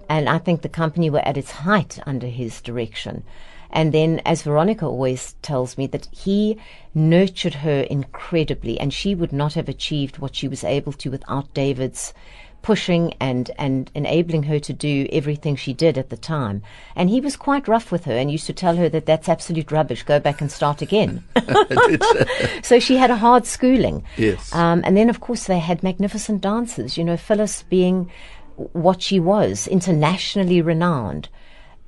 [0.09, 3.24] And I think the company were at its height under his direction.
[3.72, 6.59] And then, as Veronica always tells me, that he
[6.95, 11.53] nurtured her incredibly, and she would not have achieved what she was able to without
[11.55, 12.14] David's
[12.66, 16.60] pushing and, and enabling her to do everything she did at the time.
[16.96, 19.70] And he was quite rough with her and used to tell her that that's absolute
[19.70, 21.22] rubbish, go back and start again.
[22.64, 24.02] so she had a hard schooling.
[24.16, 24.52] Yes.
[24.52, 26.98] Um, and then, of course, they had magnificent dancers.
[26.98, 28.10] You know, Phyllis being
[28.56, 31.28] what she was, internationally renowned.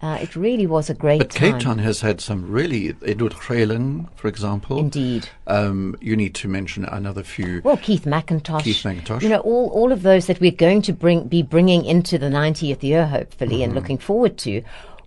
[0.01, 1.53] Uh, it really was a great But time.
[1.55, 4.79] Cape Town has had some really Eduard Greyling, for example.
[4.79, 5.29] Indeed.
[5.49, 7.63] Um, you need to mention another few.
[7.65, 8.63] Well, Keith McIntosh.
[8.63, 9.23] Keith McIntosh.
[9.23, 12.27] You know, all, all of those that we're going to bring be bringing into the
[12.29, 13.65] 90th year, hopefully, Mm-hmm.
[13.65, 14.63] and looking forward to,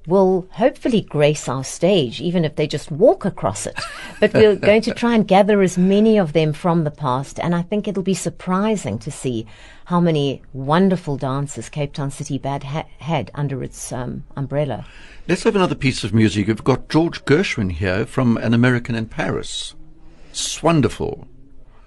[0.08, 3.80] will hopefully grace our stage, even if they just walk across it.
[4.20, 7.54] But we're going to try and gather as many of them from the past, and
[7.54, 9.45] I think it'll be surprising to see
[9.86, 14.86] how many wonderful dancers Cape Town City Band ha- had under its um, umbrella.
[15.28, 16.47] Let's have another piece of music.
[16.47, 19.76] We've got George Gershwin here from An American in Paris.
[20.30, 21.28] It's wonderful.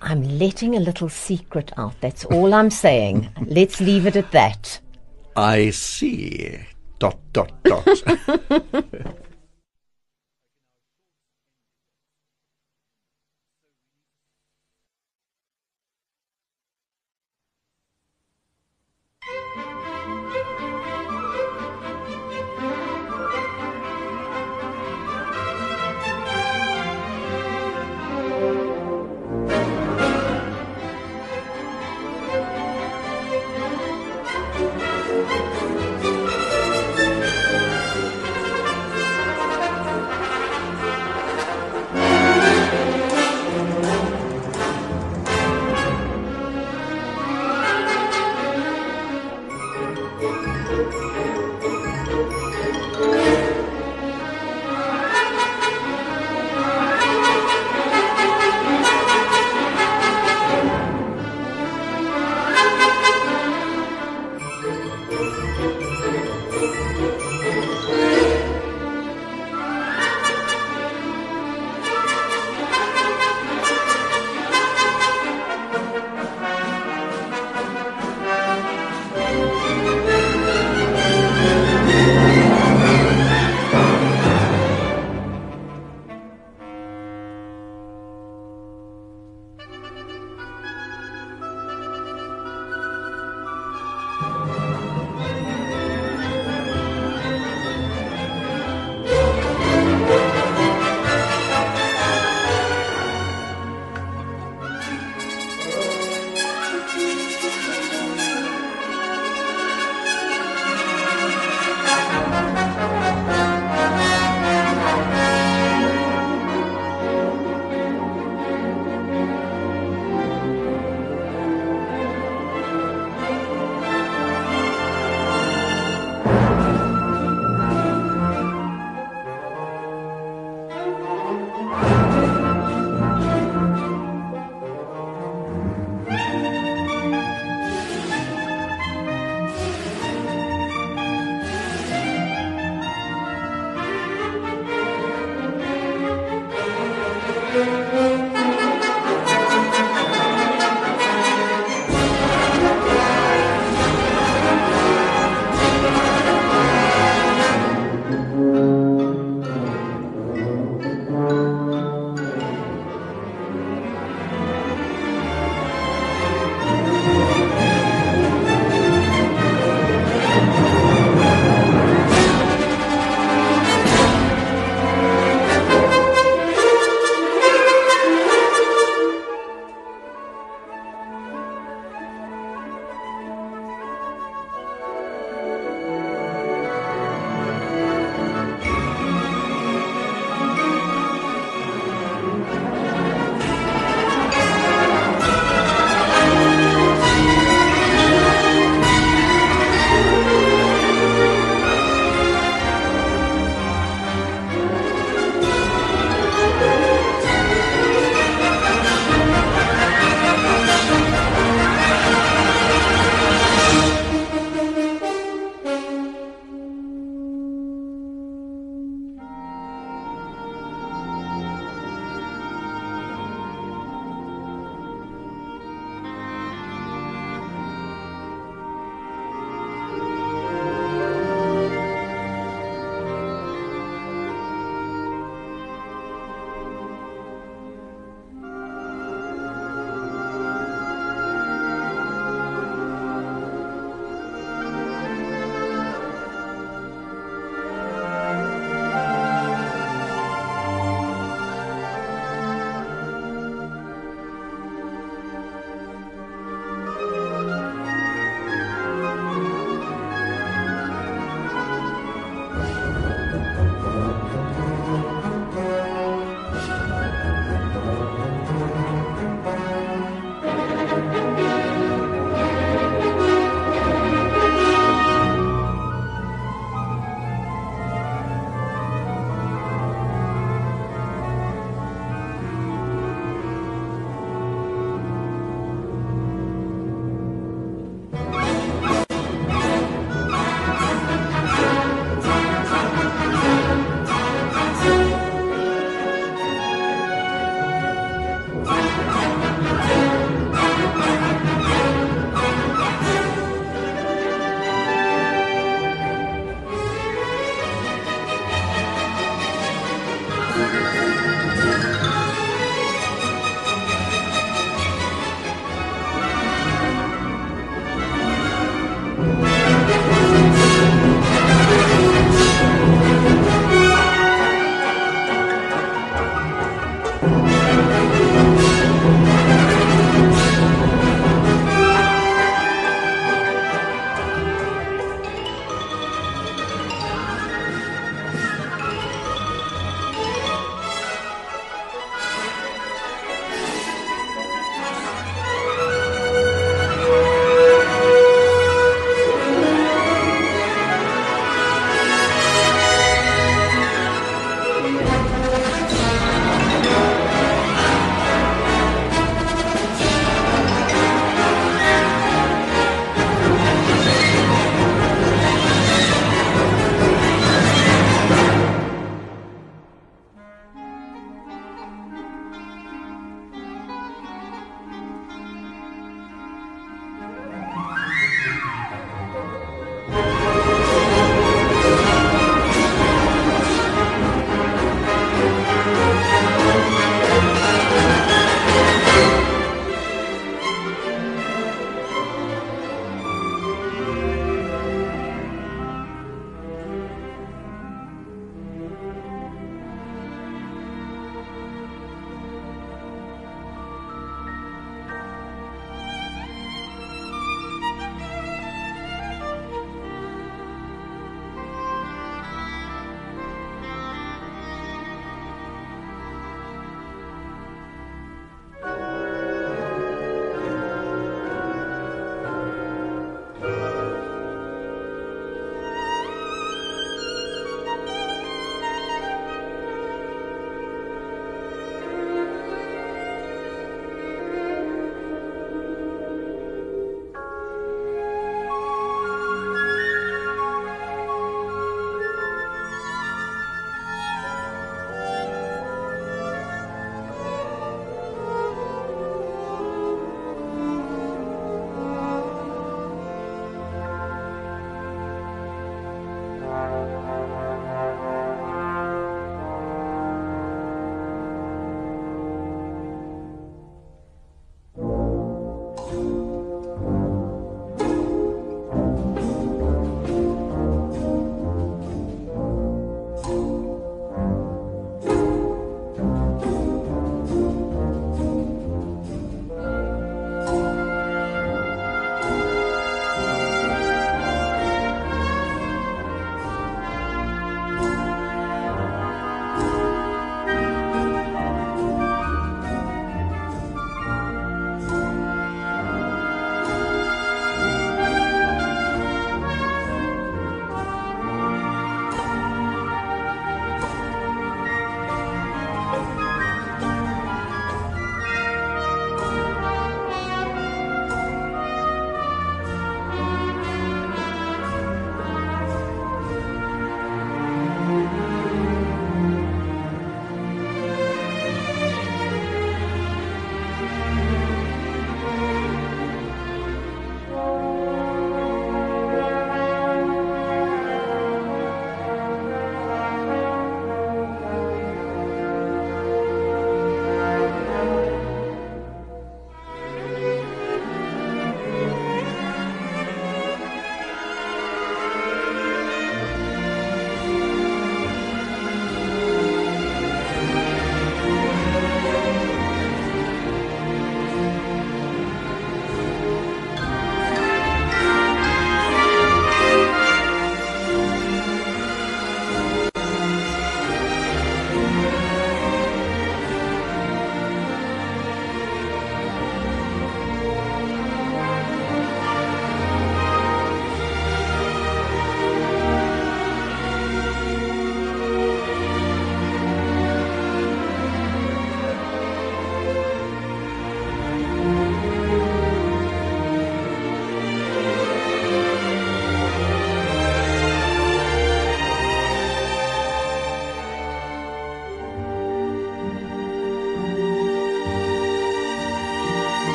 [0.00, 2.00] I'm letting a little secret out.
[2.00, 3.28] That's all I'm saying.
[3.46, 4.80] Let's leave it at that.
[5.36, 6.58] I see.
[6.98, 9.24] Dot, dot, dot.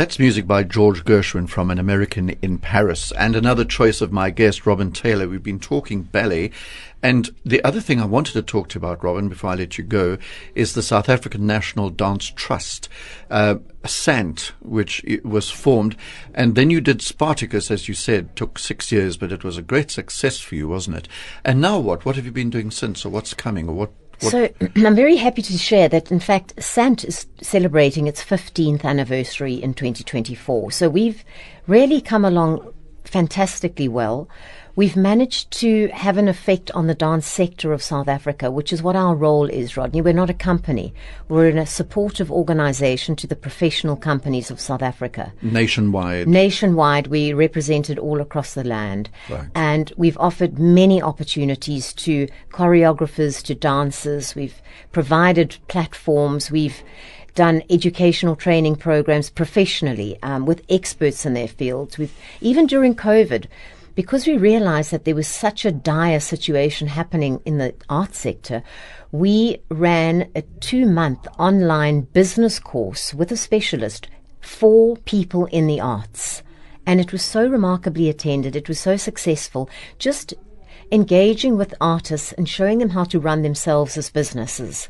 [0.00, 3.12] That's music by George Gershwin from An American in Paris.
[3.18, 5.28] And another choice of my guest, Robyn Taylor.
[5.28, 6.52] We've been talking ballet.
[7.02, 9.76] And the other thing I wanted to talk to you about, Robyn, before I let
[9.76, 10.16] you go,
[10.54, 12.88] is the South African National Dance Trust,
[13.30, 15.98] uh, SANT, which was formed.
[16.32, 19.62] And then you did Spartacus, as you said, took six years, but it was a
[19.62, 21.08] great success for you, wasn't it?
[21.44, 22.06] And now what?
[22.06, 23.92] What have you been doing since, or what's coming, or what?
[24.20, 24.48] What So
[24.86, 29.74] I'm very happy to share that, in fact, Sant is celebrating its 15th anniversary in
[29.74, 30.72] 2024.
[30.72, 31.24] So we've
[31.66, 32.72] really come along
[33.04, 34.28] fantastically well.
[34.76, 38.82] We've managed to have an effect on the dance sector of South Africa, which is
[38.82, 40.00] what our role is, Rodney.
[40.00, 40.94] We're not a company.
[41.28, 45.32] We're in a supportive organization to the professional companies of South Africa.
[45.42, 46.28] nationwide?
[46.28, 49.10] Nationwide, we represented all across the land.
[49.28, 49.48] Right.
[49.54, 54.34] And we've offered many opportunities to choreographers, to dancers.
[54.34, 54.60] We've
[54.92, 56.50] provided platforms.
[56.50, 56.82] We've
[57.34, 61.98] done educational training programs professionally um, with experts in their fields.
[61.98, 63.46] We've, even during COVID,
[63.94, 68.62] because we realized that there was such a dire situation happening in the art sector,
[69.12, 74.08] we ran a two month online business course with a specialist
[74.40, 76.42] for people in the arts.
[76.86, 79.68] And it was so remarkably attended, it was so successful,
[79.98, 80.34] just
[80.92, 84.88] engaging with artists and showing them how to run themselves as businesses.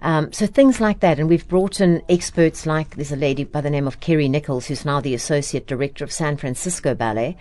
[0.00, 3.60] Um, so things like that, and we've brought in experts like there's a lady by
[3.60, 7.36] the name of Kerry Nichols, who's now the associate director of San Francisco Ballet,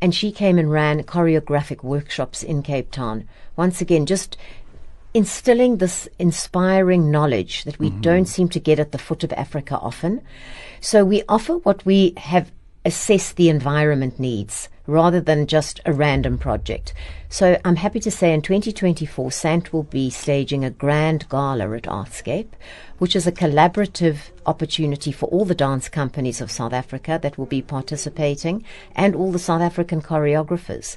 [0.00, 3.28] and she came and ran choreographic workshops in Cape Town.
[3.56, 4.36] Once again, just
[5.14, 9.76] instilling this inspiring knowledge that we don't seem to get at the foot of Africa
[9.78, 10.22] often.
[10.80, 12.52] So we offer what we have
[12.84, 16.92] assessed the environment needs rather than just a random project.
[17.28, 21.84] So I'm happy to say in 2024, Sant will be staging a grand gala at
[21.84, 22.48] Artscape,
[22.98, 27.46] which is a collaborative opportunity for all the dance companies of South Africa that will
[27.46, 28.64] be participating
[28.96, 30.96] and all the South African choreographers.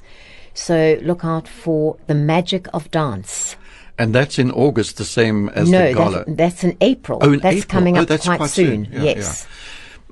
[0.54, 3.56] So look out for the magic of dance.
[3.96, 6.24] And that's in August, the same as no, the gala.
[6.24, 7.20] That, that's in April.
[7.22, 7.70] Oh, in that's April.
[7.70, 8.86] coming Oh, up that's quite, quite soon.
[8.86, 8.92] soon.
[8.92, 9.46] Yeah, yes.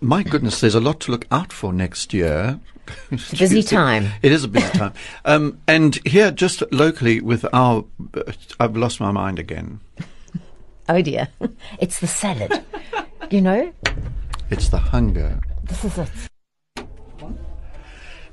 [0.01, 2.61] My goodness, there's a lot to look out for next year.
[3.39, 4.09] busy time.
[4.23, 4.93] It is a busy time.
[5.25, 7.85] Um, and here, just locally, with our,
[8.61, 9.81] I've lost my mind again.
[10.89, 11.29] Oh dear,
[11.81, 12.53] it's the salad.
[13.31, 13.73] you know,
[14.51, 15.41] It's the hunger.
[15.65, 16.09] this is it.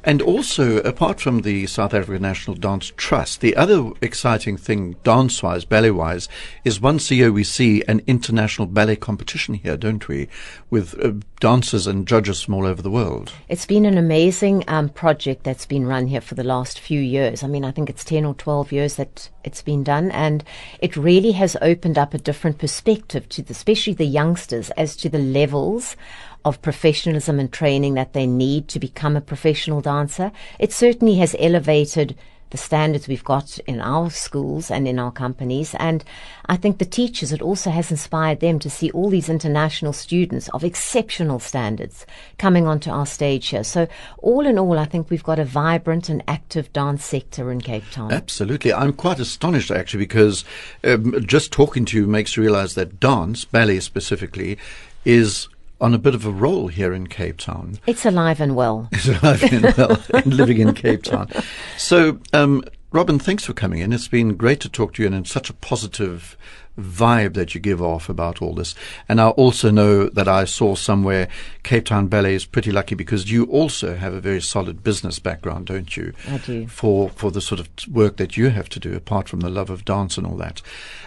[0.04, 5.43] And also, apart from the South African National Dance Trust, the other exciting thing, dance
[5.43, 6.30] wise, ballet wise,
[6.64, 10.30] is once a year we see an international ballet competition here, don't we?
[10.70, 13.34] With uh, dancers and judges from all over the world.
[13.50, 17.43] It's been an amazing um, project that's been run here for the last few years.
[17.43, 20.45] I mean, I think it's 10 or 12 years that it's been done, and
[20.80, 25.10] it really has opened up a different perspective to the, especially the youngsters as to
[25.10, 25.97] the levels
[26.46, 30.32] of professionalism and training that they need to become a professional dancer.
[30.58, 32.16] It certainly has elevated
[32.50, 35.76] the standards we've got in our schools and in our companies.
[35.76, 36.04] And
[36.48, 40.50] I think the teachers, it also has inspired them to see all these international students
[40.50, 42.06] of exceptional standards
[42.38, 43.64] coming onto our stage here.
[43.64, 43.88] So,
[44.20, 47.90] all in all, I think we've got a vibrant and active dance sector in Cape
[47.92, 48.12] Town.
[48.12, 48.74] Absolutely.
[48.74, 50.44] I'm quite astonished actually because
[50.84, 54.58] um, just talking to you makes you realize that dance, ballet specifically,
[55.06, 55.48] is
[55.82, 57.80] on a bit of a roll here in Cape Town.
[57.88, 58.89] It's alive and well.
[58.91, 61.30] is alive and well and living in Cape Town.
[61.77, 63.94] So, um, Robyn, thanks for coming in.
[63.94, 66.36] It's been great to talk to you and in such a positive
[66.80, 68.74] vibe that you give off about all this.
[69.08, 71.28] And I also know that I saw somewhere
[71.62, 75.68] Cape Town Ballet is pretty lucky because you also have a very solid business background,
[75.68, 76.14] don't you?
[76.28, 76.68] I do.
[76.68, 79.70] For, for the sort of work that you have to do apart from the love
[79.70, 80.64] of dance and all that.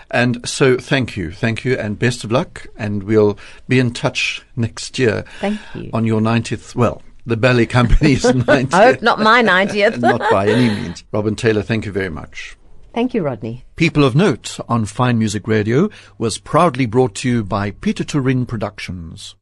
[0.08, 1.32] And so thank you.
[1.32, 2.68] Thank you and best of luck.
[2.76, 5.24] And we'll be in touch next year.
[5.40, 5.90] Thank you.
[5.92, 8.74] On your 90th, well, the ballet company's 90th.
[8.74, 9.98] I hope not my 90th.
[10.00, 11.04] Not by any means.
[11.12, 12.56] Robyn Taylor, thank you very much.
[12.94, 13.64] Thank you, Rodney.
[13.76, 18.46] People of Note on Fine Music Radio was proudly brought to you by Pieter Toerien
[18.46, 19.34] Productions.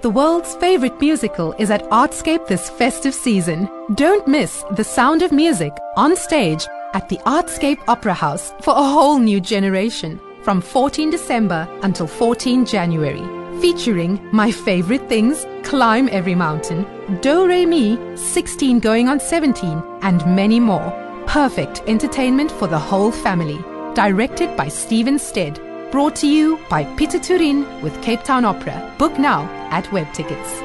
[0.00, 3.68] The world's favorite musical is at Artscape this festive season.
[3.94, 8.82] Don't miss The Sound of Music on stage at the Artscape Opera House for a
[8.82, 13.37] whole new generation from 14 December until 14 January.
[13.60, 16.86] Featuring My Favorite Things, Climb Every Mountain,
[17.20, 20.92] Do Re Mi, 16 Going on 17, and many more.
[21.26, 23.58] Perfect entertainment for the whole family.
[23.94, 25.60] Directed by Stephen Stead.
[25.90, 28.94] Brought to you by Pieter Toerien with Cape Town Opera.
[28.96, 29.42] Book now
[29.72, 30.62] at Web Tickets.